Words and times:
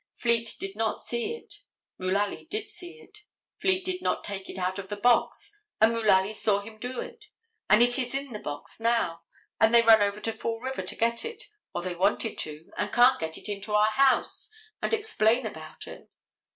Fleet 0.15 0.55
did 0.59 0.75
not 0.75 0.99
see 0.99 1.35
it; 1.35 1.61
Mullaly 1.99 2.47
did 2.49 2.71
see 2.71 2.93
it. 2.99 3.19
Fleet 3.59 3.85
did 3.85 4.01
not 4.01 4.23
take 4.23 4.49
it 4.49 4.57
out 4.57 4.79
of 4.79 4.89
the 4.89 4.95
box, 4.95 5.55
and 5.79 5.93
Mullaly 5.93 6.33
saw 6.33 6.61
him 6.61 6.79
do 6.79 6.99
it. 6.99 7.25
And 7.69 7.83
it 7.83 7.99
is 7.99 8.15
in 8.15 8.33
the 8.33 8.39
box 8.39 8.79
now, 8.79 9.21
and 9.59 9.75
they 9.75 9.83
run 9.83 10.01
over 10.01 10.19
to 10.19 10.33
Fall 10.33 10.59
River 10.59 10.81
to 10.81 10.95
get 10.95 11.23
it, 11.23 11.43
or 11.75 11.83
they 11.83 11.93
wanted 11.93 12.39
to, 12.39 12.71
and 12.77 12.91
can't 12.91 13.19
get 13.19 13.37
into 13.47 13.75
our 13.75 13.91
house, 13.91 14.49
and 14.81 14.91
explain 14.91 15.45
about 15.45 15.85
it. 15.85 16.09